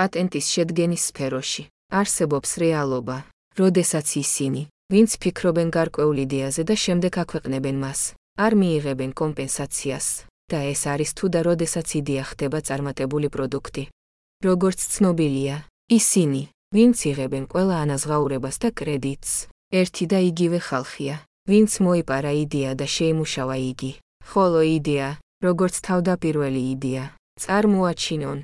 პატენტის 0.00 0.46
შედგენის 0.48 1.02
სფეროში 1.12 1.64
არსებობს 2.00 2.50
რეალობა, 2.62 3.16
როდესაც 3.60 4.08
ისინი, 4.16 4.62
ვინც 4.88 5.10
ფიქრობენ 5.20 5.68
გარკვეულ 5.76 6.24
იდეაზე 6.24 6.62
და 6.70 6.74
შემდეგ 6.84 7.18
აქვეყნებენ 7.22 7.76
მას, 7.84 8.00
არ 8.40 8.52
მიიღებენ 8.60 9.10
კომპენსაციას, 9.20 10.06
და 10.48 10.58
ეს 10.72 10.82
არის 10.88 11.10
თუ 11.18 11.26
და 11.34 11.40
როდესაც 11.44 11.88
იდეა 12.00 12.24
ხდება 12.32 12.58
წარმატებული 12.64 13.28
პროდუქტი. 13.28 13.84
როგორც 14.40 14.80
ცნობილია, 14.94 15.56
ისინი, 15.92 16.42
ვინც 16.72 16.96
იღებენ 17.10 17.44
ყველა 17.52 17.76
ანაზღაურებას 17.84 18.56
და 18.62 18.68
კრედიტს, 18.72 19.52
ერთი 19.68 20.04
და 20.08 20.18
იგივე 20.30 20.58
ხალხია, 20.64 21.16
ვინც 21.44 21.70
მოიპარა 21.84 22.32
იდეა 22.44 22.72
და 22.80 22.86
შეიმუშავა 22.88 23.56
იგი, 23.70 23.92
ხოლო 24.32 24.60
იდეა, 24.80 25.08
როგორც 25.44 25.74
თავდაპირველი 25.84 26.62
იდეა, 26.74 27.04
წარმოაჩინონ. 27.44 28.38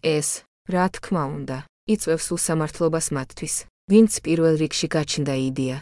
ეს, 0.00 0.28
რა 0.66 0.86
თქმა 0.94 1.24
უნდა, 1.36 1.58
იწევს 1.86 2.26
უსამართლობას 2.34 3.06
მათთვის, 3.14 3.54
ვინც 3.90 4.12
პირველ 4.26 4.54
რიგში 4.62 4.88
გაჩნდა 4.90 5.34
იდეა. 5.48 5.78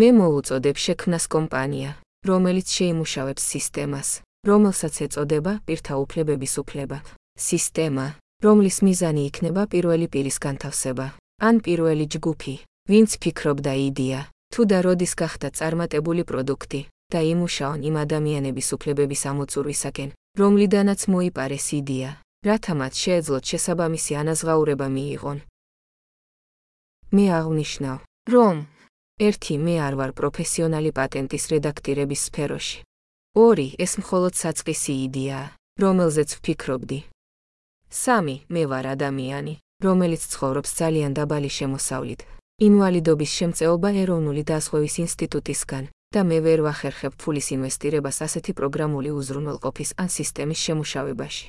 მე 0.00 0.08
მოუწოდებ 0.18 0.76
შექმნას 0.84 1.24
კომპანია, 1.34 1.90
რომელიც 2.24 2.66
შეიმუშავებს 2.76 3.44
სისტემას, 3.52 4.08
რომელსაც 4.48 4.94
ეწოდება 5.06 5.52
პირთა 5.66 5.94
უფლებების 6.04 6.54
უფლება. 6.62 6.98
სისტემა, 7.38 8.06
რომლის 8.44 8.76
მიზანი 8.86 9.22
იქნება 9.28 9.62
პირველი 9.72 10.06
პირის 10.08 10.38
განთავსება, 10.40 11.06
ან 11.48 11.54
პირველი 11.60 12.06
ჯგუფი, 12.14 12.54
ვინც 12.88 13.10
ფიქრობდა 13.22 13.72
იდეა, 13.88 14.20
თუ 14.52 14.60
და 14.70 14.78
როდის 14.86 15.12
გახდა 15.20 15.48
წარმატებული 15.58 16.22
პროდუქტი, 16.24 16.80
და 17.12 17.20
იმუშაონ 17.20 17.80
იმ 17.88 17.96
ადამიანების 18.04 18.68
უფლებების 18.76 19.22
ამოწურვისაკენ, 19.30 20.08
რომლიდანაც 20.40 21.00
მოიპარეს 21.12 21.66
იდეა, 21.80 22.10
რათა 22.44 22.72
მათ 22.80 22.92
შეეძლოთ 23.02 23.44
შესაბამისი 23.50 24.12
ანაზღაურება 24.20 24.86
მიიღონ. 24.96 25.38
მე 27.16 27.24
აღნიშნავ, 27.40 27.98
რომ 28.34 28.56
ერთი 29.28 29.54
მე 29.64 29.74
არ 29.86 29.94
ვარ 30.00 30.10
პროფესიონალი 30.18 30.90
პატენტის 30.98 31.44
რედაქტირების 31.54 32.20
სფეროში. 32.28 32.78
ორი, 33.34 33.68
ეს 33.84 33.92
მხოლოდ 34.02 34.32
საწყისი 34.42 34.94
იდეაა, 35.06 35.46
რომელზეც 35.82 36.30
ვფიქრობდი. 36.38 36.98
სამი, 37.90 38.36
მე 38.54 38.62
ვარ 38.70 38.84
ადამიანი, 38.94 39.54
რომელიც 39.86 40.22
ცხოვრობს 40.32 40.70
ძალიან 40.80 41.12
დაბალი 41.18 41.50
შემოსავლით. 41.58 42.20
ინვალიდობის 42.68 43.30
შემწეობა 43.38 43.88
ეროვნული 44.02 44.42
დაზღვევის 44.50 44.94
ინსტიტუტისგან 45.04 45.84
და 46.14 46.20
მე 46.28 46.38
ვერ 46.46 46.60
ვახერხებ 46.66 47.12
ფულის 47.18 47.46
ინვესტირებას 47.56 48.18
ასეთი 48.26 48.52
პროგრამული 48.58 49.10
უზრუნველყოფის 49.18 49.90
ან 49.98 50.08
სისტემის 50.16 50.60
შემუშავებაში. 50.66 51.46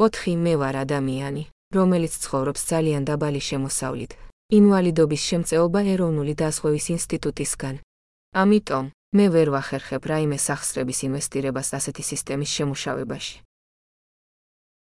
4 0.00 0.32
მე 0.40 0.54
ვარ 0.56 0.76
ადამიანი, 0.80 1.42
რომელიც 1.76 2.12
ცხოვრობს 2.24 2.62
ძალიან 2.72 3.04
დაბალი 3.04 3.40
შემოსავლით. 3.48 4.16
ინვალიდობის 4.58 5.22
შემწეობა 5.28 5.80
ეროვნული 5.94 6.32
დაზღვევის 6.40 6.86
ინსტიტუტისგან. 6.96 7.74
ამიტომ, 8.42 8.84
მე 9.16 9.26
ვერ 9.34 9.48
ვახერხებ 9.54 10.02
რაიმე 10.10 10.38
სახსრების 10.46 10.98
ინვესტირებას 11.06 11.68
ასეთი 11.78 12.02
სისტემის 12.10 12.50
შემუშავებაში. 12.56 13.36